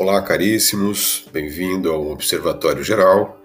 Olá, 0.00 0.22
caríssimos, 0.22 1.28
bem-vindo 1.32 1.90
ao 1.90 2.12
Observatório 2.12 2.84
Geral, 2.84 3.42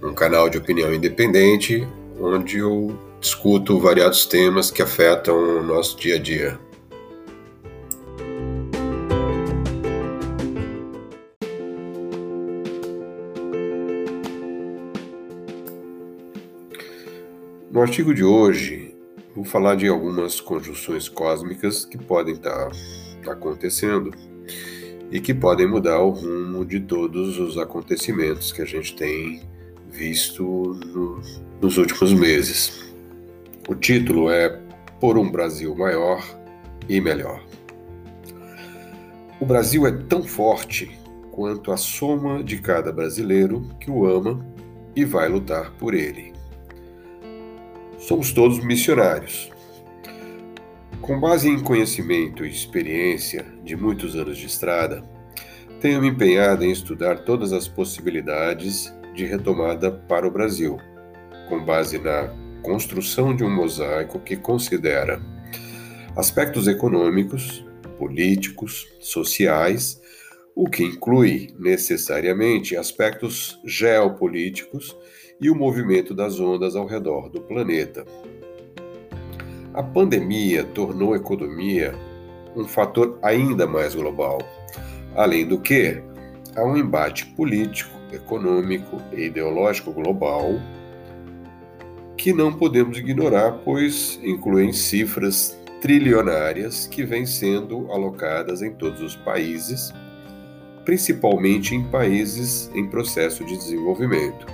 um 0.00 0.14
canal 0.14 0.48
de 0.48 0.56
opinião 0.56 0.94
independente 0.94 1.84
onde 2.20 2.58
eu 2.58 2.96
discuto 3.20 3.80
variados 3.80 4.24
temas 4.24 4.70
que 4.70 4.80
afetam 4.80 5.34
o 5.36 5.64
nosso 5.64 5.98
dia 5.98 6.14
a 6.14 6.18
dia. 6.20 6.60
No 17.68 17.82
artigo 17.82 18.14
de 18.14 18.22
hoje, 18.22 18.94
vou 19.34 19.44
falar 19.44 19.74
de 19.74 19.88
algumas 19.88 20.40
conjunções 20.40 21.08
cósmicas 21.08 21.84
que 21.84 21.98
podem 21.98 22.34
estar 22.34 22.70
acontecendo 23.26 24.12
e 25.10 25.20
que 25.20 25.34
podem 25.34 25.66
mudar 25.66 26.00
o 26.00 26.10
rumo 26.10 26.64
de 26.64 26.80
todos 26.80 27.38
os 27.38 27.58
acontecimentos 27.58 28.52
que 28.52 28.62
a 28.62 28.64
gente 28.64 28.96
tem 28.96 29.42
visto 29.90 30.44
no, 30.86 31.20
nos 31.60 31.78
últimos 31.78 32.12
meses. 32.12 32.92
O 33.68 33.74
título 33.74 34.30
é 34.30 34.60
Por 35.00 35.16
um 35.16 35.30
Brasil 35.30 35.74
Maior 35.74 36.22
e 36.88 37.00
Melhor. 37.00 37.42
O 39.40 39.46
Brasil 39.46 39.86
é 39.86 39.92
tão 39.92 40.22
forte 40.22 40.90
quanto 41.30 41.72
a 41.72 41.76
soma 41.76 42.42
de 42.42 42.58
cada 42.58 42.92
brasileiro 42.92 43.68
que 43.80 43.90
o 43.90 44.06
ama 44.06 44.44
e 44.94 45.04
vai 45.04 45.28
lutar 45.28 45.72
por 45.72 45.94
ele. 45.94 46.32
Somos 47.98 48.32
todos 48.32 48.62
missionários, 48.64 49.50
com 51.04 51.20
base 51.20 51.50
em 51.50 51.60
conhecimento 51.60 52.46
e 52.46 52.50
experiência 52.50 53.44
de 53.62 53.76
muitos 53.76 54.16
anos 54.16 54.38
de 54.38 54.46
estrada, 54.46 55.04
tenho 55.78 56.00
me 56.00 56.08
empenhado 56.08 56.64
em 56.64 56.70
estudar 56.70 57.26
todas 57.26 57.52
as 57.52 57.68
possibilidades 57.68 58.90
de 59.14 59.26
retomada 59.26 59.92
para 59.92 60.26
o 60.26 60.30
Brasil, 60.30 60.78
com 61.46 61.62
base 61.62 61.98
na 61.98 62.34
construção 62.62 63.36
de 63.36 63.44
um 63.44 63.54
mosaico 63.54 64.18
que 64.18 64.34
considera 64.34 65.20
aspectos 66.16 66.66
econômicos, 66.66 67.62
políticos, 67.98 68.88
sociais, 68.98 70.00
o 70.54 70.70
que 70.70 70.84
inclui 70.84 71.54
necessariamente 71.58 72.78
aspectos 72.78 73.60
geopolíticos 73.62 74.96
e 75.38 75.50
o 75.50 75.54
movimento 75.54 76.14
das 76.14 76.40
ondas 76.40 76.74
ao 76.74 76.86
redor 76.86 77.28
do 77.28 77.42
planeta. 77.42 78.06
A 79.74 79.82
pandemia 79.82 80.62
tornou 80.62 81.14
a 81.14 81.16
economia 81.16 81.96
um 82.54 82.64
fator 82.64 83.18
ainda 83.20 83.66
mais 83.66 83.92
global. 83.92 84.38
Além 85.16 85.44
do 85.48 85.58
que, 85.58 86.00
há 86.54 86.62
um 86.62 86.76
embate 86.76 87.26
político, 87.26 87.90
econômico 88.12 89.02
e 89.12 89.24
ideológico 89.24 89.92
global 89.92 90.52
que 92.16 92.32
não 92.32 92.52
podemos 92.52 92.98
ignorar, 92.98 93.62
pois 93.64 94.20
incluem 94.22 94.72
cifras 94.72 95.58
trilionárias 95.80 96.86
que 96.86 97.04
vêm 97.04 97.26
sendo 97.26 97.90
alocadas 97.90 98.62
em 98.62 98.72
todos 98.72 99.02
os 99.02 99.16
países, 99.16 99.92
principalmente 100.84 101.74
em 101.74 101.82
países 101.82 102.70
em 102.74 102.88
processo 102.88 103.44
de 103.44 103.56
desenvolvimento. 103.56 104.46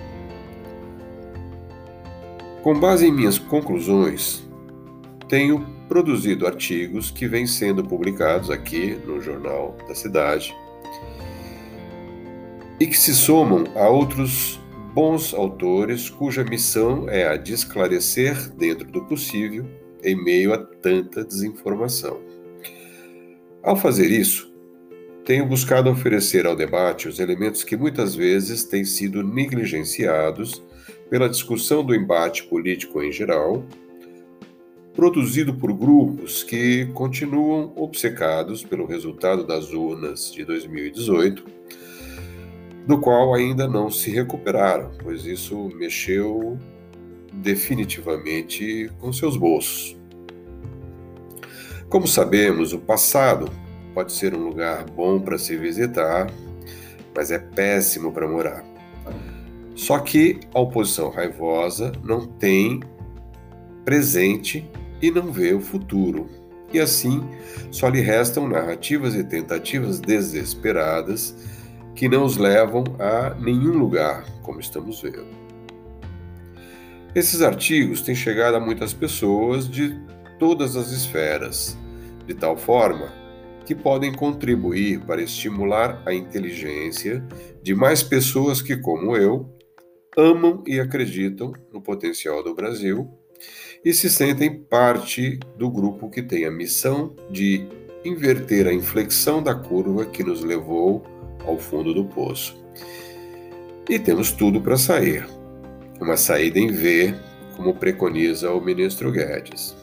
Com 2.62 2.80
base 2.80 3.06
em 3.06 3.12
minhas 3.12 3.38
conclusões, 3.38 4.49
tenho 5.30 5.64
produzido 5.88 6.44
artigos 6.44 7.08
que 7.08 7.28
vêm 7.28 7.46
sendo 7.46 7.84
publicados 7.84 8.50
aqui 8.50 8.98
no 9.06 9.20
Jornal 9.20 9.76
da 9.86 9.94
Cidade 9.94 10.52
e 12.80 12.86
que 12.86 12.98
se 12.98 13.14
somam 13.14 13.64
a 13.76 13.88
outros 13.88 14.58
bons 14.92 15.32
autores 15.32 16.10
cuja 16.10 16.42
missão 16.42 17.08
é 17.08 17.28
a 17.28 17.36
de 17.36 17.52
esclarecer 17.52 18.50
dentro 18.56 18.90
do 18.90 19.04
possível 19.04 19.64
em 20.02 20.16
meio 20.16 20.52
a 20.52 20.58
tanta 20.58 21.24
desinformação. 21.24 22.20
Ao 23.62 23.76
fazer 23.76 24.10
isso, 24.10 24.52
tenho 25.24 25.46
buscado 25.46 25.90
oferecer 25.90 26.44
ao 26.44 26.56
debate 26.56 27.06
os 27.06 27.20
elementos 27.20 27.62
que 27.62 27.76
muitas 27.76 28.16
vezes 28.16 28.64
têm 28.64 28.84
sido 28.84 29.22
negligenciados 29.22 30.60
pela 31.08 31.28
discussão 31.28 31.84
do 31.84 31.94
embate 31.94 32.44
político 32.44 33.00
em 33.00 33.12
geral 33.12 33.64
produzido 34.94 35.54
por 35.54 35.72
grupos 35.72 36.42
que 36.42 36.86
continuam 36.94 37.72
obcecados 37.76 38.64
pelo 38.64 38.86
resultado 38.86 39.46
das 39.46 39.72
urnas 39.72 40.32
de 40.32 40.44
2018, 40.44 41.44
do 42.86 42.98
qual 42.98 43.34
ainda 43.34 43.68
não 43.68 43.90
se 43.90 44.10
recuperaram, 44.10 44.90
pois 45.02 45.24
isso 45.24 45.70
mexeu 45.76 46.58
definitivamente 47.32 48.90
com 48.98 49.12
seus 49.12 49.36
bolsos. 49.36 49.96
Como 51.88 52.06
sabemos, 52.06 52.72
o 52.72 52.78
passado 52.78 53.50
pode 53.94 54.12
ser 54.12 54.34
um 54.34 54.44
lugar 54.44 54.84
bom 54.84 55.20
para 55.20 55.38
se 55.38 55.56
visitar, 55.56 56.30
mas 57.14 57.30
é 57.30 57.38
péssimo 57.38 58.12
para 58.12 58.28
morar. 58.28 58.64
Só 59.74 59.98
que 59.98 60.40
a 60.54 60.60
oposição 60.60 61.10
raivosa 61.10 61.92
não 62.04 62.26
tem 62.26 62.80
presente 63.84 64.68
e 65.00 65.10
não 65.10 65.32
vê 65.32 65.52
o 65.52 65.60
futuro. 65.60 66.28
E 66.72 66.78
assim, 66.78 67.22
só 67.70 67.88
lhe 67.88 68.00
restam 68.00 68.48
narrativas 68.48 69.14
e 69.14 69.24
tentativas 69.24 69.98
desesperadas 69.98 71.34
que 71.94 72.08
não 72.08 72.24
os 72.24 72.36
levam 72.36 72.84
a 72.98 73.34
nenhum 73.34 73.76
lugar, 73.76 74.24
como 74.42 74.60
estamos 74.60 75.02
vendo. 75.02 75.26
Esses 77.14 77.42
artigos 77.42 78.02
têm 78.02 78.14
chegado 78.14 78.54
a 78.54 78.60
muitas 78.60 78.94
pessoas 78.94 79.68
de 79.68 79.98
todas 80.38 80.76
as 80.76 80.92
esferas, 80.92 81.76
de 82.26 82.34
tal 82.34 82.56
forma 82.56 83.12
que 83.66 83.74
podem 83.74 84.12
contribuir 84.12 85.00
para 85.00 85.22
estimular 85.22 86.02
a 86.06 86.14
inteligência 86.14 87.24
de 87.62 87.74
mais 87.74 88.02
pessoas 88.02 88.62
que, 88.62 88.76
como 88.76 89.16
eu, 89.16 89.48
amam 90.16 90.62
e 90.66 90.80
acreditam 90.80 91.52
no 91.72 91.80
potencial 91.80 92.42
do 92.42 92.54
Brasil 92.54 93.08
e 93.84 93.92
se 93.92 94.10
sentem 94.10 94.58
parte 94.58 95.38
do 95.56 95.70
grupo 95.70 96.10
que 96.10 96.22
tem 96.22 96.44
a 96.44 96.50
missão 96.50 97.14
de 97.30 97.66
inverter 98.04 98.66
a 98.66 98.72
inflexão 98.72 99.42
da 99.42 99.54
curva 99.54 100.06
que 100.06 100.22
nos 100.22 100.42
levou 100.42 101.02
ao 101.46 101.58
fundo 101.58 101.94
do 101.94 102.04
poço. 102.04 102.56
E 103.88 103.98
temos 103.98 104.30
tudo 104.32 104.60
para 104.60 104.76
sair. 104.76 105.26
Uma 106.00 106.16
saída 106.16 106.58
em 106.58 106.68
V, 106.68 107.14
como 107.56 107.74
preconiza 107.74 108.52
o 108.52 108.60
ministro 108.60 109.10
Guedes. 109.10 109.76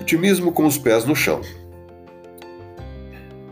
Otimismo 0.00 0.52
com 0.52 0.66
os 0.66 0.78
pés 0.78 1.04
no 1.04 1.14
chão. 1.14 1.42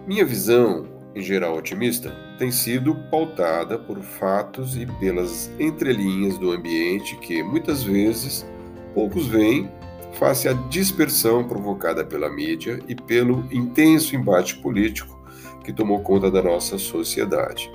Minha 0.07 0.25
visão 0.25 0.87
em 1.15 1.23
geral 1.23 1.57
otimista, 1.57 2.15
tem 2.39 2.51
sido 2.51 2.95
pautada 3.11 3.79
por 3.79 4.01
fatos 4.01 4.77
e 4.77 4.87
pelas 4.87 5.51
entrelinhas 5.59 6.39
do 6.39 6.51
ambiente 6.53 7.17
que 7.17 7.43
muitas 7.43 7.83
vezes 7.83 8.47
poucos 8.95 9.27
veem 9.27 9.71
face 10.13 10.49
à 10.49 10.53
dispersão 10.53 11.45
provocada 11.45 12.05
pela 12.05 12.31
mídia 12.31 12.81
e 12.89 12.95
pelo 12.95 13.47
intenso 13.53 14.15
embate 14.15 14.57
político 14.57 15.17
que 15.65 15.73
tomou 15.73 16.01
conta 16.01 16.31
da 16.31 16.43
nossa 16.43 16.79
sociedade. 16.79 17.71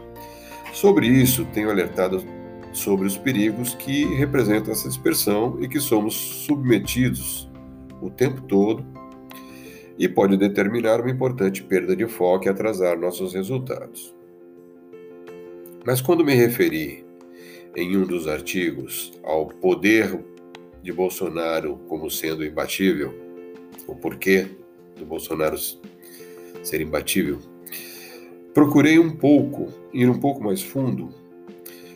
Sobre 0.73 1.07
isso, 1.07 1.45
tenho 1.53 1.69
alertado 1.69 2.23
sobre 2.73 3.05
os 3.05 3.17
perigos 3.17 3.75
que 3.75 4.05
representa 4.15 4.71
essa 4.71 4.87
dispersão 4.87 5.57
e 5.59 5.67
que 5.67 5.79
somos 5.79 6.15
submetidos 6.15 7.51
o 8.01 8.09
tempo 8.09 8.41
todo 8.43 8.85
e 9.99 10.07
pode 10.07 10.37
determinar 10.37 11.01
uma 11.01 11.11
importante 11.11 11.61
perda 11.61 11.95
de 11.95 12.07
foco 12.07 12.45
e 12.45 12.49
atrasar 12.49 12.97
nossos 12.97 13.33
resultados. 13.33 14.20
Mas 15.85 15.99
quando 15.99 16.23
me 16.23 16.35
referi 16.35 17.03
em 17.75 17.97
um 17.97 18.05
dos 18.05 18.27
artigos 18.27 19.11
ao 19.23 19.47
poder 19.47 20.19
de 20.83 20.91
Bolsonaro 20.91 21.79
como 21.87 22.09
sendo 22.09 22.45
imbatível, 22.45 23.13
o 23.87 23.95
porquê 23.95 24.47
do 24.97 25.05
Bolsonaro 25.05 25.57
ser 26.61 26.81
imbatível, 26.81 27.39
procurei 28.53 28.99
um 28.99 29.09
pouco, 29.09 29.69
ir 29.93 30.09
um 30.09 30.19
pouco 30.19 30.43
mais 30.43 30.61
fundo, 30.61 31.09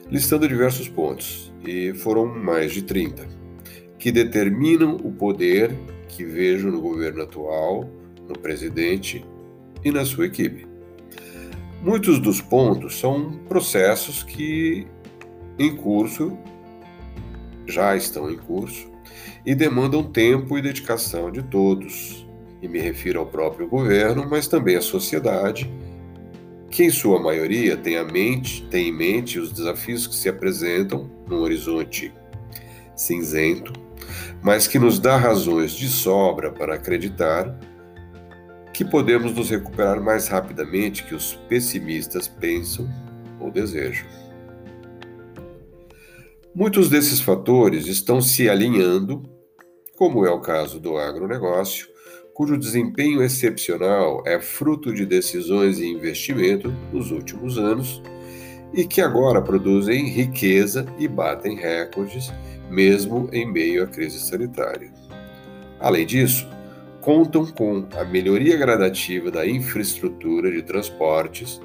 listando 0.10 0.48
diversos 0.48 0.88
pontos, 0.88 1.54
e 1.68 1.94
foram 1.94 2.26
mais 2.26 2.72
de 2.74 2.84
30, 2.84 3.28
que 3.98 4.12
determinam 4.12 4.96
o 4.98 5.12
poder 5.12 5.72
que 6.08 6.24
vejo 6.24 6.72
no 6.72 6.82
governo 6.82 7.24
atual, 7.24 7.90
no 8.28 8.38
presidente 8.40 9.26
e 9.84 9.92
na 9.92 10.06
sua 10.06 10.26
equipe. 10.26 10.75
Muitos 11.86 12.18
dos 12.18 12.42
pontos 12.42 13.00
são 13.00 13.34
processos 13.48 14.24
que 14.24 14.88
em 15.60 15.76
curso 15.76 16.36
já 17.68 17.96
estão 17.96 18.28
em 18.32 18.36
curso 18.38 18.90
e 19.46 19.54
demandam 19.54 20.02
tempo 20.02 20.58
e 20.58 20.64
dedicação 20.64 21.32
de 21.32 21.44
todos, 21.44 22.28
e 22.60 22.68
me 22.68 22.80
refiro 22.80 23.20
ao 23.20 23.28
próprio 23.28 23.68
governo, 23.68 24.28
mas 24.28 24.48
também 24.48 24.76
à 24.76 24.82
sociedade, 24.82 25.72
que 26.72 26.84
em 26.84 26.90
sua 26.90 27.22
maioria 27.22 27.78
tem, 27.78 27.98
a 27.98 28.04
mente, 28.04 28.68
tem 28.72 28.88
em 28.88 28.92
mente 28.92 29.38
os 29.38 29.52
desafios 29.52 30.08
que 30.08 30.16
se 30.16 30.28
apresentam 30.28 31.08
num 31.30 31.38
horizonte 31.38 32.12
cinzento, 32.96 33.72
mas 34.42 34.68
que 34.68 34.80
nos 34.80 34.98
dá 34.98 35.18
razões 35.18 35.74
de 35.74 35.88
sobra 35.88 36.50
para 36.50 36.74
acreditar 36.74 37.56
que 38.76 38.84
podemos 38.84 39.34
nos 39.34 39.50
recuperar 39.50 40.02
mais 40.02 40.28
rapidamente 40.28 41.06
que 41.06 41.16
os 41.16 41.34
pessimistas 41.48 42.28
pensam 42.28 42.90
ou 43.40 43.50
desejam. 43.50 44.06
Muitos 46.54 46.90
desses 46.90 47.22
fatores 47.22 47.88
estão 47.88 48.22
se 48.22 48.50
alinhando, 48.50 49.24
como 49.98 50.26
é 50.26 50.32
o 50.32 50.42
caso 50.42 50.78
do 50.80 50.98
agronegócio, 50.98 51.88
cujo 52.34 52.58
desempenho 52.58 53.24
excepcional 53.24 54.22
é 54.26 54.42
fruto 54.42 54.94
de 54.94 55.06
decisões 55.06 55.80
e 55.80 55.88
investimento 55.88 56.70
nos 56.92 57.12
últimos 57.12 57.58
anos 57.58 58.02
e 58.74 58.86
que 58.86 59.00
agora 59.00 59.42
produzem 59.42 60.10
riqueza 60.10 60.86
e 61.00 61.08
batem 61.08 61.56
recordes, 61.56 62.30
mesmo 62.70 63.30
em 63.32 63.50
meio 63.50 63.86
à 63.86 63.88
crise 63.88 64.20
sanitária. 64.20 64.92
Além 65.80 66.06
disso, 66.06 66.46
contam 67.06 67.46
com 67.46 67.86
a 67.96 68.04
melhoria 68.04 68.58
gradativa 68.58 69.30
da 69.30 69.48
infraestrutura 69.48 70.52
de 70.52 70.64
transportes, 70.64 71.62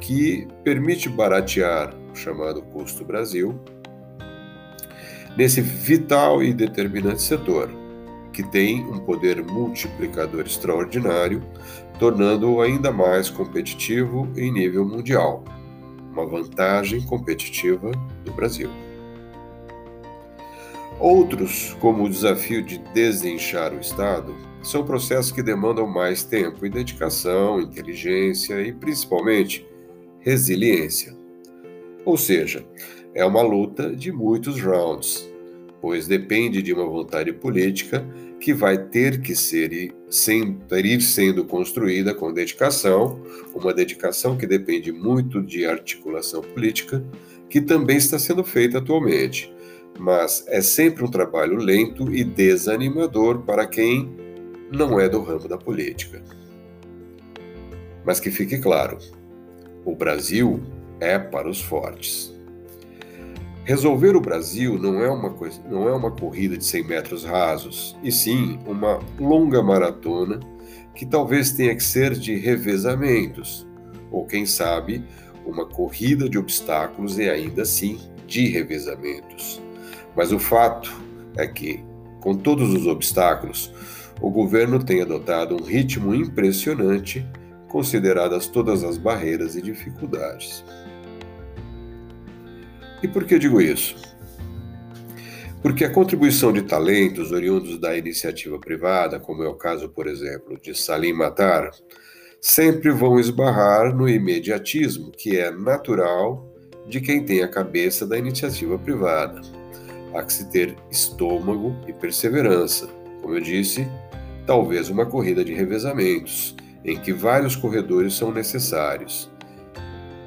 que 0.00 0.48
permite 0.64 1.10
baratear 1.10 1.94
o 2.10 2.16
chamado 2.16 2.62
custo 2.62 3.04
Brasil, 3.04 3.60
nesse 5.36 5.60
vital 5.60 6.42
e 6.42 6.54
determinante 6.54 7.20
setor 7.20 7.68
que 8.32 8.42
tem 8.42 8.86
um 8.86 9.00
poder 9.00 9.44
multiplicador 9.44 10.46
extraordinário, 10.46 11.42
tornando-o 11.98 12.62
ainda 12.62 12.90
mais 12.90 13.28
competitivo 13.28 14.28
em 14.36 14.50
nível 14.50 14.86
mundial, 14.86 15.44
uma 16.12 16.24
vantagem 16.24 17.02
competitiva 17.02 17.90
do 18.24 18.32
Brasil. 18.32 18.70
Outros, 21.00 21.76
como 21.80 22.04
o 22.04 22.08
desafio 22.08 22.62
de 22.62 22.78
desinchar 22.94 23.74
o 23.74 23.80
Estado, 23.80 24.47
são 24.62 24.84
processos 24.84 25.32
que 25.32 25.42
demandam 25.42 25.86
mais 25.86 26.22
tempo 26.24 26.66
e 26.66 26.70
dedicação, 26.70 27.60
inteligência 27.60 28.60
e, 28.60 28.72
principalmente, 28.72 29.66
resiliência. 30.20 31.16
Ou 32.04 32.16
seja, 32.16 32.64
é 33.14 33.24
uma 33.24 33.42
luta 33.42 33.94
de 33.94 34.10
muitos 34.12 34.60
rounds, 34.60 35.28
pois 35.80 36.06
depende 36.06 36.62
de 36.62 36.72
uma 36.72 36.86
vontade 36.86 37.32
política 37.32 38.06
que 38.40 38.54
vai 38.54 38.78
ter 38.78 39.20
que 39.20 39.34
ser 39.34 39.72
ir 39.72 39.92
sendo 40.10 41.44
construída 41.44 42.14
com 42.14 42.32
dedicação, 42.32 43.20
uma 43.54 43.74
dedicação 43.74 44.36
que 44.36 44.46
depende 44.46 44.92
muito 44.92 45.42
de 45.42 45.66
articulação 45.66 46.40
política, 46.40 47.04
que 47.50 47.60
também 47.60 47.96
está 47.96 48.18
sendo 48.18 48.44
feita 48.44 48.78
atualmente. 48.78 49.52
Mas 49.98 50.44
é 50.46 50.60
sempre 50.60 51.04
um 51.04 51.10
trabalho 51.10 51.56
lento 51.56 52.14
e 52.14 52.22
desanimador 52.22 53.40
para 53.40 53.66
quem 53.66 54.27
não 54.70 54.98
é 54.98 55.08
do 55.08 55.22
ramo 55.22 55.48
da 55.48 55.58
política. 55.58 56.22
Mas 58.04 58.20
que 58.20 58.30
fique 58.30 58.58
claro: 58.58 58.98
o 59.84 59.94
Brasil 59.94 60.60
é 61.00 61.18
para 61.18 61.48
os 61.48 61.60
fortes. 61.60 62.34
Resolver 63.64 64.16
o 64.16 64.20
Brasil 64.20 64.78
não 64.78 65.02
é 65.02 65.10
uma 65.10 65.30
coisa, 65.30 65.60
não 65.68 65.88
é 65.88 65.94
uma 65.94 66.10
corrida 66.10 66.56
de 66.56 66.64
100 66.64 66.84
metros 66.84 67.24
rasos, 67.24 67.94
e 68.02 68.10
sim 68.10 68.58
uma 68.66 68.98
longa 69.18 69.62
maratona 69.62 70.40
que 70.94 71.04
talvez 71.04 71.52
tenha 71.52 71.76
que 71.76 71.82
ser 71.82 72.14
de 72.14 72.34
revezamentos, 72.34 73.66
ou 74.10 74.24
quem 74.24 74.46
sabe, 74.46 75.04
uma 75.44 75.66
corrida 75.66 76.28
de 76.28 76.38
obstáculos 76.38 77.18
e 77.18 77.28
ainda 77.28 77.62
assim 77.62 78.00
de 78.26 78.48
revezamentos. 78.48 79.60
Mas 80.16 80.32
o 80.32 80.38
fato 80.38 80.90
é 81.36 81.46
que, 81.46 81.84
com 82.20 82.34
todos 82.36 82.72
os 82.72 82.86
obstáculos, 82.86 83.72
o 84.20 84.30
governo 84.30 84.82
tem 84.82 85.00
adotado 85.00 85.54
um 85.54 85.62
ritmo 85.62 86.14
impressionante, 86.14 87.26
consideradas 87.68 88.46
todas 88.46 88.82
as 88.82 88.98
barreiras 88.98 89.54
e 89.56 89.62
dificuldades. 89.62 90.64
E 93.02 93.06
por 93.06 93.24
que 93.24 93.38
digo 93.38 93.60
isso? 93.60 93.96
Porque 95.62 95.84
a 95.84 95.90
contribuição 95.90 96.52
de 96.52 96.62
talentos 96.62 97.32
oriundos 97.32 97.78
da 97.78 97.96
iniciativa 97.96 98.58
privada, 98.58 99.18
como 99.18 99.42
é 99.42 99.48
o 99.48 99.54
caso, 99.54 99.88
por 99.88 100.06
exemplo, 100.06 100.58
de 100.60 100.74
Salim 100.74 101.12
Matar, 101.12 101.70
sempre 102.40 102.90
vão 102.90 103.18
esbarrar 103.18 103.94
no 103.94 104.08
imediatismo 104.08 105.10
que 105.10 105.36
é 105.36 105.50
natural 105.50 106.46
de 106.88 107.00
quem 107.00 107.24
tem 107.24 107.42
a 107.42 107.48
cabeça 107.48 108.06
da 108.06 108.16
iniciativa 108.16 108.78
privada. 108.78 109.40
Há 110.14 110.22
que 110.22 110.32
se 110.32 110.50
ter 110.50 110.74
estômago 110.90 111.76
e 111.86 111.92
perseverança. 111.92 112.97
Como 113.28 113.36
eu 113.36 113.42
disse, 113.42 113.86
talvez 114.46 114.88
uma 114.88 115.04
corrida 115.04 115.44
de 115.44 115.52
revezamentos, 115.52 116.56
em 116.82 116.98
que 116.98 117.12
vários 117.12 117.54
corredores 117.54 118.14
são 118.14 118.32
necessários. 118.32 119.30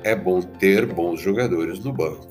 É 0.03 0.15
bom 0.15 0.39
ter 0.39 0.85
bons 0.85 1.19
jogadores 1.19 1.79
no 1.79 1.91
banco 1.91 2.27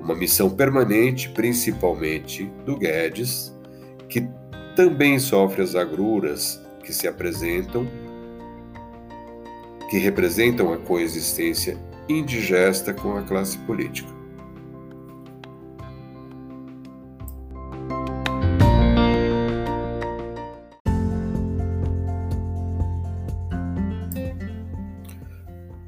uma 0.00 0.14
missão 0.14 0.48
permanente, 0.48 1.28
principalmente 1.28 2.50
do 2.64 2.74
Guedes, 2.74 3.54
que 4.08 4.26
também 4.74 5.18
sofre 5.18 5.60
as 5.60 5.74
agruras 5.74 6.58
que 6.82 6.90
se 6.90 7.06
apresentam, 7.06 7.86
que 9.90 9.98
representam 9.98 10.72
a 10.72 10.78
coexistência 10.78 11.76
indigesta 12.08 12.94
com 12.94 13.14
a 13.14 13.20
classe 13.20 13.58
política. 13.58 14.19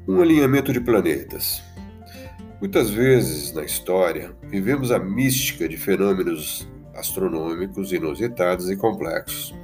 Um 0.05 0.21
alinhamento 0.21 0.73
de 0.73 0.81
planetas. 0.81 1.63
Muitas 2.59 2.89
vezes 2.89 3.53
na 3.53 3.63
história 3.63 4.35
vivemos 4.49 4.91
a 4.91 4.99
mística 4.99 5.67
de 5.67 5.77
fenômenos 5.77 6.67
astronômicos 6.93 7.93
inusitados 7.93 8.69
e 8.69 8.75
complexos. 8.75 9.55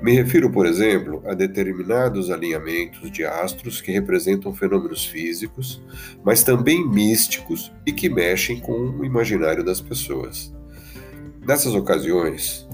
Me 0.00 0.12
refiro, 0.12 0.50
por 0.50 0.64
exemplo, 0.64 1.22
a 1.26 1.34
determinados 1.34 2.30
alinhamentos 2.30 3.10
de 3.10 3.26
astros 3.26 3.82
que 3.82 3.92
representam 3.92 4.54
fenômenos 4.54 5.04
físicos, 5.04 5.82
mas 6.24 6.42
também 6.42 6.88
místicos 6.88 7.70
e 7.84 7.92
que 7.92 8.08
mexem 8.08 8.60
com 8.60 8.72
o 8.72 9.04
imaginário 9.04 9.62
das 9.62 9.82
pessoas. 9.82 10.50
Nessas 11.46 11.74
ocasiões, 11.74 12.66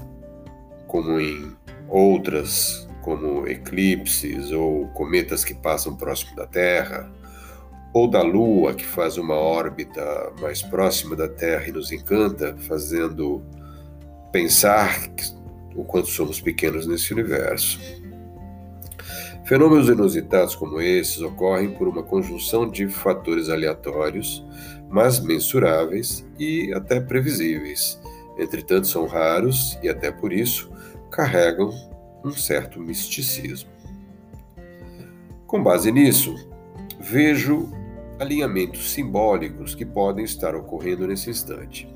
como 0.87 1.19
em 1.19 1.51
outras, 1.89 2.84
como 3.05 3.47
eclipses 3.47 4.51
ou 4.51 4.87
cometas 4.87 5.45
que 5.45 5.53
passam 5.53 5.95
próximo 5.95 6.35
da 6.35 6.47
Terra, 6.47 7.07
ou 7.93 8.09
da 8.09 8.23
Lua, 8.23 8.73
que 8.73 8.83
faz 8.83 9.15
uma 9.15 9.35
órbita 9.35 10.33
mais 10.41 10.63
próxima 10.63 11.15
da 11.15 11.27
Terra 11.27 11.67
e 11.67 11.71
nos 11.71 11.91
encanta, 11.91 12.57
fazendo 12.67 13.43
pensar 14.31 15.07
o 15.75 15.85
quanto 15.85 16.07
somos 16.07 16.41
pequenos 16.41 16.87
nesse 16.87 17.13
universo. 17.13 17.79
Fenômenos 19.45 19.87
inusitados 19.87 20.55
como 20.55 20.81
esses 20.81 21.21
ocorrem 21.21 21.69
por 21.69 21.87
uma 21.87 22.01
conjunção 22.01 22.67
de 22.67 22.87
fatores 22.87 23.49
aleatórios, 23.49 24.43
mas 24.89 25.19
mensuráveis 25.19 26.25
e 26.39 26.73
até 26.73 26.99
previsíveis. 26.99 28.01
Entretanto, 28.39 28.87
são 28.87 29.05
raros 29.05 29.77
e, 29.83 29.89
até 29.89 30.11
por 30.11 30.33
isso, 30.33 30.71
carregam 31.11 31.71
um 32.25 32.31
certo 32.31 32.79
misticismo. 32.79 33.69
Com 35.45 35.61
base 35.61 35.91
nisso, 35.91 36.35
vejo 36.99 37.71
alinhamentos 38.19 38.91
simbólicos 38.91 39.75
que 39.75 39.85
podem 39.85 40.25
estar 40.25 40.55
ocorrendo 40.55 41.07
nesse 41.07 41.29
instante. 41.29 41.87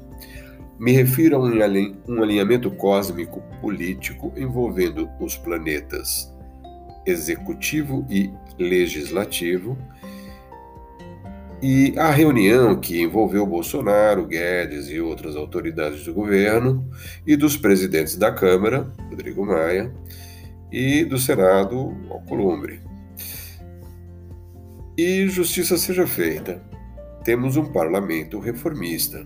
Me 0.77 0.91
refiro 0.91 1.36
a 1.36 1.39
um 1.39 2.21
alinhamento 2.21 2.71
cósmico 2.71 3.41
político 3.59 4.31
envolvendo 4.38 5.09
os 5.19 5.36
planetas 5.36 6.33
executivo 7.05 8.05
e 8.09 8.31
legislativo 8.57 9.77
e 11.61 11.93
a 11.97 12.09
reunião 12.09 12.79
que 12.79 13.01
envolveu 13.01 13.45
Bolsonaro, 13.45 14.25
Guedes 14.25 14.89
e 14.89 14.99
outras 14.99 15.35
autoridades 15.35 16.03
do 16.05 16.13
governo 16.13 16.89
e 17.25 17.35
dos 17.35 17.57
presidentes 17.57 18.15
da 18.15 18.31
Câmara, 18.31 18.91
Rodrigo 19.09 19.45
Maia, 19.45 19.93
e 20.71 21.03
do 21.03 21.17
Senado, 21.17 21.97
Alcolumbre 22.09 22.89
e 24.99 25.29
justiça 25.29 25.77
seja 25.77 26.05
feita. 26.05 26.61
Temos 27.23 27.55
um 27.55 27.71
parlamento 27.71 28.37
reformista, 28.37 29.23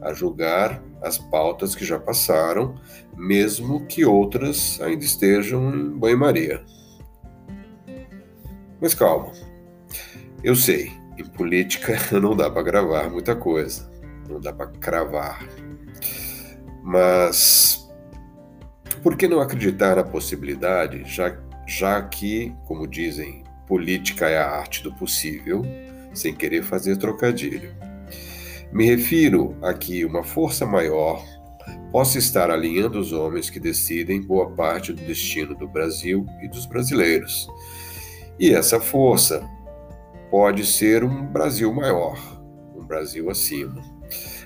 a 0.00 0.12
julgar 0.12 0.80
as 1.02 1.18
pautas 1.18 1.74
que 1.74 1.84
já 1.84 1.98
passaram, 1.98 2.76
mesmo 3.16 3.86
que 3.86 4.04
outras 4.04 4.80
ainda 4.80 5.04
estejam 5.04 5.74
em 5.74 5.98
banho-maria. 5.98 6.62
Mas 8.80 8.94
calma, 8.94 9.32
eu 10.44 10.54
sei, 10.54 10.92
em 11.20 11.24
política 11.24 11.96
não 12.18 12.34
dá 12.34 12.50
para 12.50 12.62
gravar 12.62 13.10
muita 13.10 13.36
coisa, 13.36 13.90
não 14.28 14.40
dá 14.40 14.52
para 14.52 14.66
cravar. 14.66 15.46
Mas 16.82 17.88
por 19.02 19.16
que 19.16 19.28
não 19.28 19.40
acreditar 19.40 19.96
na 19.96 20.04
possibilidade, 20.04 21.04
já, 21.04 21.36
já 21.66 22.02
que, 22.02 22.54
como 22.66 22.86
dizem, 22.86 23.44
política 23.66 24.28
é 24.28 24.38
a 24.38 24.50
arte 24.50 24.82
do 24.82 24.92
possível, 24.94 25.62
sem 26.12 26.34
querer 26.34 26.62
fazer 26.62 26.96
trocadilho? 26.96 27.74
Me 28.72 28.86
refiro 28.86 29.56
a 29.62 29.74
que 29.74 30.04
uma 30.04 30.22
força 30.22 30.64
maior 30.64 31.24
possa 31.90 32.18
estar 32.18 32.50
alinhando 32.50 32.98
os 32.98 33.12
homens 33.12 33.50
que 33.50 33.58
decidem 33.58 34.20
boa 34.20 34.50
parte 34.50 34.92
do 34.92 35.02
destino 35.02 35.54
do 35.54 35.66
Brasil 35.66 36.24
e 36.42 36.48
dos 36.48 36.66
brasileiros. 36.66 37.48
E 38.38 38.54
essa 38.54 38.80
força 38.80 39.46
pode 40.30 40.64
ser 40.64 41.02
um 41.02 41.26
Brasil 41.26 41.72
maior, 41.72 42.18
um 42.76 42.84
Brasil 42.84 43.28
acima. 43.28 43.82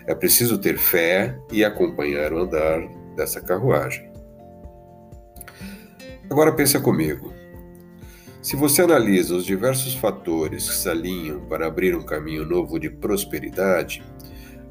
É 0.06 0.14
preciso 0.14 0.58
ter 0.58 0.78
fé 0.78 1.38
e 1.52 1.64
acompanhar 1.64 2.32
o 2.32 2.42
andar 2.42 2.86
dessa 3.14 3.40
carruagem. 3.40 4.10
Agora 6.30 6.52
pensa 6.52 6.80
comigo. 6.80 7.32
Se 8.42 8.56
você 8.56 8.82
analisa 8.82 9.34
os 9.34 9.44
diversos 9.44 9.94
fatores 9.94 10.68
que 10.68 10.76
se 10.76 10.88
alinham 10.88 11.40
para 11.46 11.66
abrir 11.66 11.96
um 11.96 12.04
caminho 12.04 12.44
novo 12.44 12.78
de 12.78 12.90
prosperidade, 12.90 14.02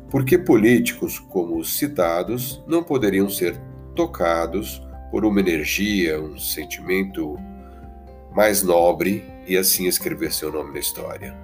por 0.10 0.24
que 0.25 0.38
políticos 0.38 1.17
como 1.17 1.58
os 1.58 1.77
citados 1.77 2.63
não 2.67 2.84
poderiam 2.84 3.29
ser 3.29 3.60
tocados 3.96 4.82
por 5.10 5.25
uma 5.25 5.39
energia, 5.39 6.20
um 6.22 6.38
sentimento 6.38 7.36
mais 8.36 8.62
nobre 8.62 9.24
e 9.48 9.58
assim 9.58 9.88
escrever 9.88 10.32
seu 10.32 10.52
nome 10.52 10.74
na 10.74 10.80
história? 10.80 11.36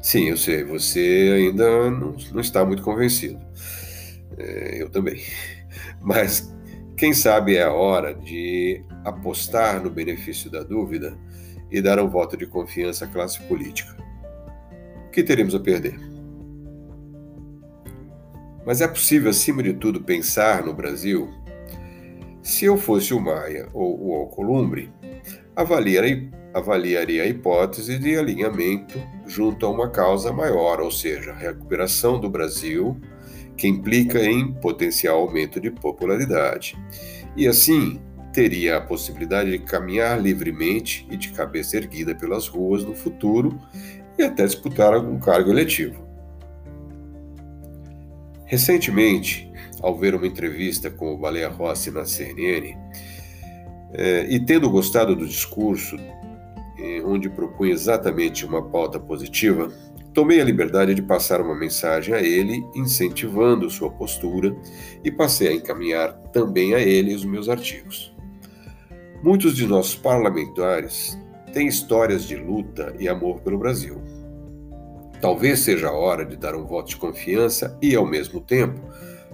Sim, 0.00 0.30
eu 0.30 0.36
sei, 0.36 0.64
você 0.64 1.32
ainda 1.36 1.90
não, 1.90 2.16
não 2.32 2.40
está 2.40 2.64
muito 2.64 2.82
convencido. 2.82 3.38
É, 4.36 4.82
eu 4.82 4.90
também. 4.90 5.22
Mas 6.00 6.52
quem 6.96 7.12
sabe 7.12 7.56
é 7.56 7.62
a 7.62 7.72
hora 7.72 8.14
de 8.14 8.82
apostar 9.04 9.82
no 9.82 9.90
benefício 9.90 10.50
da 10.50 10.62
dúvida 10.62 11.16
e 11.70 11.80
dar 11.80 11.98
um 12.00 12.08
voto 12.08 12.36
de 12.36 12.46
confiança 12.46 13.04
à 13.04 13.08
classe 13.08 13.40
política. 13.42 13.96
O 15.06 15.10
que 15.10 15.22
teremos 15.22 15.54
a 15.54 15.60
perder? 15.60 15.98
Mas 18.64 18.80
é 18.80 18.88
possível, 18.88 19.30
acima 19.30 19.62
de 19.62 19.72
tudo, 19.72 20.02
pensar 20.02 20.64
no 20.64 20.72
Brasil? 20.72 21.28
Se 22.42 22.64
eu 22.64 22.76
fosse 22.76 23.12
o 23.12 23.20
Maia 23.20 23.68
ou 23.72 24.08
o 24.08 24.14
Alcolumbre, 24.14 24.92
avaliaria, 25.56 27.22
a 27.22 27.26
hipótese 27.26 27.98
de 27.98 28.16
alinhamento 28.16 29.00
junto 29.26 29.66
a 29.66 29.70
uma 29.70 29.88
causa 29.90 30.32
maior, 30.32 30.80
ou 30.80 30.90
seja, 30.90 31.32
a 31.32 31.36
recuperação 31.36 32.20
do 32.20 32.28
Brasil, 32.28 33.00
que 33.56 33.68
implica 33.68 34.22
em 34.22 34.52
potencial 34.52 35.20
aumento 35.20 35.60
de 35.60 35.70
popularidade. 35.70 36.76
E 37.36 37.46
assim, 37.46 38.00
teria 38.32 38.78
a 38.78 38.80
possibilidade 38.80 39.50
de 39.50 39.58
caminhar 39.58 40.20
livremente 40.20 41.06
e 41.10 41.16
de 41.16 41.32
cabeça 41.32 41.76
erguida 41.76 42.14
pelas 42.14 42.48
ruas 42.48 42.84
no 42.84 42.94
futuro 42.94 43.58
e 44.18 44.22
até 44.22 44.44
disputar 44.44 44.94
algum 44.94 45.18
cargo 45.18 45.50
eletivo. 45.50 46.02
Recentemente, 48.46 49.50
ao 49.80 49.96
ver 49.96 50.14
uma 50.14 50.26
entrevista 50.26 50.90
com 50.90 51.12
o 51.12 51.18
Baleia 51.18 51.48
Rossi 51.48 51.90
na 51.90 52.04
CNN, 52.04 52.76
é, 53.94 54.26
e 54.28 54.40
tendo 54.40 54.70
gostado 54.70 55.14
do 55.14 55.26
discurso, 55.26 55.96
é, 56.78 57.02
onde 57.04 57.28
propunha 57.28 57.72
exatamente 57.72 58.44
uma 58.44 58.62
pauta 58.62 58.98
positiva, 58.98 59.70
tomei 60.12 60.40
a 60.40 60.44
liberdade 60.44 60.94
de 60.94 61.02
passar 61.02 61.40
uma 61.40 61.54
mensagem 61.54 62.14
a 62.14 62.20
ele, 62.20 62.64
incentivando 62.74 63.70
sua 63.70 63.90
postura, 63.90 64.54
e 65.04 65.10
passei 65.10 65.48
a 65.48 65.54
encaminhar 65.54 66.12
também 66.32 66.74
a 66.74 66.80
ele 66.80 67.14
os 67.14 67.24
meus 67.24 67.48
artigos. 67.48 68.14
Muitos 69.22 69.54
de 69.54 69.66
nossos 69.66 69.94
parlamentares 69.94 71.18
têm 71.52 71.68
histórias 71.68 72.24
de 72.24 72.36
luta 72.36 72.94
e 72.98 73.08
amor 73.08 73.40
pelo 73.40 73.58
Brasil. 73.58 74.00
Talvez 75.20 75.60
seja 75.60 75.88
a 75.88 75.92
hora 75.92 76.24
de 76.24 76.36
dar 76.36 76.56
um 76.56 76.66
voto 76.66 76.88
de 76.88 76.96
confiança 76.96 77.78
e, 77.80 77.94
ao 77.94 78.04
mesmo 78.04 78.40
tempo, 78.40 78.80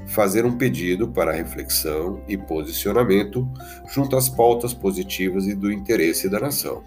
fazer 0.09 0.47
um 0.47 0.57
pedido 0.57 1.09
para 1.09 1.33
reflexão 1.33 2.23
e 2.27 2.37
posicionamento 2.37 3.47
junto 3.93 4.17
às 4.17 4.29
pautas 4.29 4.73
positivas 4.73 5.47
e 5.47 5.55
do 5.55 5.71
interesse 5.71 6.29
da 6.29 6.41
nação. 6.41 6.83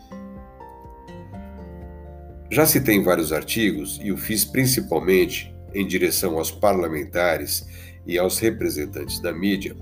Já 2.49 2.65
citei 2.65 2.95
em 2.95 3.03
vários 3.03 3.31
artigos 3.31 3.99
e 4.03 4.11
o 4.11 4.17
fiz 4.17 4.43
principalmente 4.43 5.55
em 5.73 5.87
direção 5.87 6.37
aos 6.37 6.51
parlamentares 6.51 7.65
e 8.05 8.17
aos 8.17 8.39
representantes 8.39 9.19
da 9.19 9.31
mídia, 9.31 9.75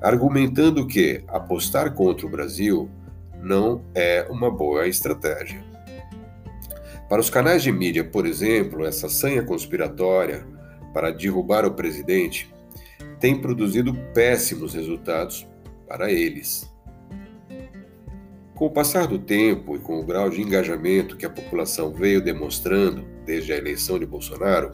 argumentando 0.00 0.86
que 0.86 1.24
apostar 1.28 1.92
contra 1.92 2.24
o 2.24 2.30
Brasil 2.30 2.88
não 3.42 3.84
é 3.94 4.26
uma 4.30 4.50
boa 4.50 4.86
estratégia. 4.86 5.62
Para 7.08 7.20
os 7.20 7.28
canais 7.28 7.62
de 7.62 7.70
mídia, 7.70 8.04
por 8.04 8.26
exemplo, 8.26 8.86
essa 8.86 9.08
sanha 9.08 9.42
conspiratória 9.42 10.46
para 10.94 11.10
derrubar 11.10 11.64
o 11.64 11.74
presidente 11.74 12.55
tem 13.26 13.36
produzido 13.36 13.92
péssimos 14.14 14.72
resultados 14.72 15.44
para 15.88 16.12
eles. 16.12 16.72
Com 18.54 18.66
o 18.66 18.70
passar 18.70 19.08
do 19.08 19.18
tempo 19.18 19.74
e 19.74 19.80
com 19.80 19.98
o 19.98 20.04
grau 20.04 20.30
de 20.30 20.40
engajamento 20.40 21.16
que 21.16 21.26
a 21.26 21.30
população 21.30 21.92
veio 21.92 22.22
demonstrando 22.22 23.04
desde 23.24 23.52
a 23.52 23.56
eleição 23.56 23.98
de 23.98 24.06
Bolsonaro, 24.06 24.70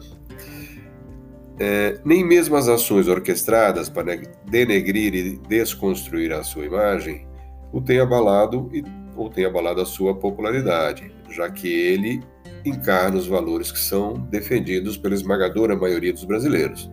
é, 1.59 1.99
nem 2.05 2.23
mesmo 2.23 2.55
as 2.55 2.67
ações 2.67 3.07
orquestradas 3.07 3.89
para 3.89 4.21
denegrir 4.45 5.15
e 5.15 5.37
desconstruir 5.49 6.31
a 6.31 6.43
sua 6.43 6.67
imagem 6.67 7.27
o 7.71 7.81
têm 7.81 7.99
abalado 7.99 8.69
e, 8.71 8.83
ou 9.15 9.31
têm 9.31 9.45
abalado 9.45 9.81
a 9.81 9.85
sua 9.85 10.13
popularidade 10.13 11.11
já 11.27 11.49
que 11.49 11.67
ele 11.67 12.21
encarna 12.63 13.17
os 13.17 13.25
valores 13.25 13.71
que 13.71 13.79
são 13.79 14.13
defendidos 14.13 14.95
pela 14.95 15.15
esmagadora 15.15 15.75
maioria 15.75 16.13
dos 16.13 16.23
brasileiros. 16.23 16.91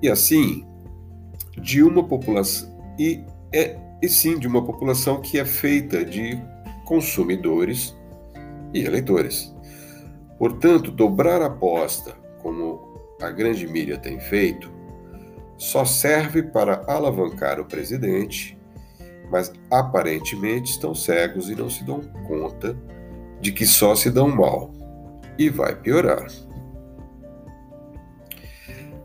E 0.00 0.08
assim, 0.08 0.64
de 1.58 1.82
uma 1.82 2.04
população 2.04 2.68
e 2.98 3.24
é 3.52 3.76
e 4.00 4.08
sim 4.08 4.38
de 4.38 4.46
uma 4.46 4.64
população 4.64 5.20
que 5.20 5.38
é 5.38 5.44
feita 5.44 6.04
de 6.04 6.40
consumidores 6.84 7.96
e 8.72 8.84
eleitores. 8.84 9.54
Portanto, 10.38 10.90
dobrar 10.92 11.42
a 11.42 11.46
aposta, 11.46 12.14
como 12.40 12.80
a 13.20 13.30
grande 13.30 13.66
mídia 13.66 13.98
tem 13.98 14.20
feito, 14.20 14.70
só 15.56 15.84
serve 15.84 16.44
para 16.44 16.84
alavancar 16.86 17.58
o 17.58 17.64
presidente, 17.64 18.56
mas 19.30 19.52
aparentemente 19.70 20.70
estão 20.70 20.94
cegos 20.94 21.50
e 21.50 21.56
não 21.56 21.68
se 21.68 21.82
dão 21.84 22.00
conta 22.26 22.78
de 23.40 23.50
que 23.50 23.66
só 23.66 23.94
se 23.96 24.10
dão 24.10 24.28
mal 24.28 24.72
e 25.36 25.50
vai 25.50 25.74
piorar. 25.74 26.28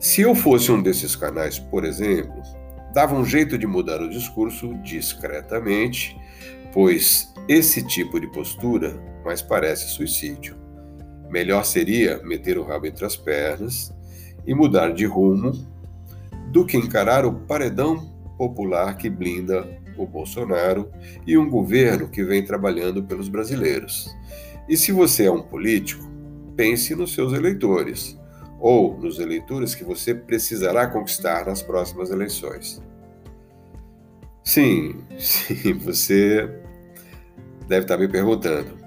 Se 0.04 0.20
eu 0.20 0.36
fosse 0.36 0.70
um 0.70 0.82
desses 0.82 1.16
canais, 1.16 1.58
por 1.58 1.86
exemplo, 1.86 2.42
dava 2.94 3.16
um 3.16 3.24
jeito 3.24 3.58
de 3.58 3.66
mudar 3.66 4.02
o 4.02 4.10
discurso 4.10 4.74
discretamente, 4.84 6.14
pois 6.74 7.34
esse 7.48 7.82
tipo 7.88 8.20
de 8.20 8.28
postura 8.28 9.02
mais 9.24 9.42
parece 9.42 9.88
suicídio. 9.88 10.58
Melhor 11.30 11.64
seria 11.64 12.22
meter 12.22 12.58
o 12.58 12.64
rabo 12.64 12.86
entre 12.86 13.06
as 13.06 13.16
pernas 13.16 13.94
e 14.46 14.54
mudar 14.54 14.92
de 14.92 15.06
rumo 15.06 15.54
do 16.52 16.66
que 16.66 16.76
encarar 16.76 17.26
o 17.26 17.36
paredão 17.36 18.14
popular 18.38 18.98
que 18.98 19.10
blinda 19.10 19.66
o 19.98 20.06
Bolsonaro 20.06 20.92
e 21.26 21.38
um 21.38 21.50
governo 21.50 22.10
que 22.10 22.26
vem 22.26 22.44
trabalhando 22.44 23.04
pelos 23.04 23.30
brasileiros. 23.30 24.14
E 24.68 24.76
se 24.76 24.92
você 24.92 25.28
é 25.28 25.32
um 25.32 25.42
político, 25.42 26.04
pense 26.58 26.94
nos 26.94 27.14
seus 27.14 27.32
eleitores 27.32 28.22
ou 28.64 28.98
nos 28.98 29.20
eleitores 29.20 29.76
que 29.76 29.84
você 29.84 30.16
precisará 30.16 30.88
conquistar 30.88 31.46
nas 31.46 31.62
próximas 31.62 32.10
eleições. 32.10 32.82
Sim, 34.42 35.04
sim, 35.20 35.74
você 35.74 36.50
deve 37.68 37.82
estar 37.82 37.98
me 37.98 38.08
perguntando. 38.08 38.78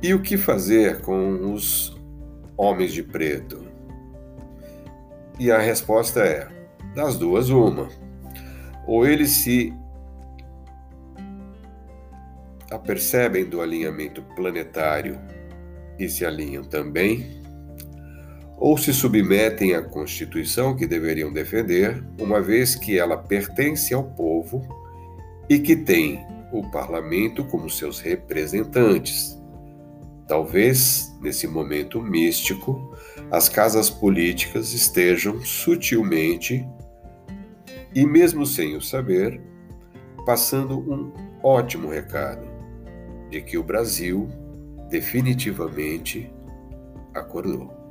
E 0.00 0.14
o 0.14 0.22
que 0.22 0.36
fazer 0.36 1.00
com 1.00 1.52
os 1.52 2.00
homens 2.56 2.92
de 2.92 3.02
preto? 3.02 3.66
E 5.40 5.50
a 5.50 5.58
resposta 5.58 6.20
é: 6.20 6.46
das 6.94 7.18
duas, 7.18 7.50
uma. 7.50 7.88
Ou 8.86 9.04
eles 9.04 9.30
se 9.30 9.74
apercebem 12.70 13.44
do 13.44 13.60
alinhamento 13.60 14.22
planetário 14.36 15.20
e 15.98 16.08
se 16.08 16.24
alinham 16.24 16.62
também, 16.62 17.41
ou 18.62 18.78
se 18.78 18.94
submetem 18.94 19.74
à 19.74 19.82
Constituição 19.82 20.76
que 20.76 20.86
deveriam 20.86 21.32
defender, 21.32 22.00
uma 22.16 22.40
vez 22.40 22.76
que 22.76 22.96
ela 22.96 23.16
pertence 23.16 23.92
ao 23.92 24.04
povo 24.04 24.62
e 25.50 25.58
que 25.58 25.74
tem 25.74 26.24
o 26.52 26.62
parlamento 26.70 27.42
como 27.42 27.68
seus 27.68 27.98
representantes. 27.98 29.36
Talvez, 30.28 31.12
nesse 31.20 31.48
momento 31.48 32.00
místico, 32.00 32.96
as 33.32 33.48
casas 33.48 33.90
políticas 33.90 34.72
estejam 34.72 35.44
sutilmente, 35.44 36.64
e 37.92 38.06
mesmo 38.06 38.46
sem 38.46 38.76
o 38.76 38.80
saber, 38.80 39.40
passando 40.24 40.78
um 40.78 41.12
ótimo 41.42 41.88
recado 41.88 42.46
de 43.28 43.42
que 43.42 43.58
o 43.58 43.64
Brasil 43.64 44.28
definitivamente 44.88 46.32
acordou. 47.12 47.81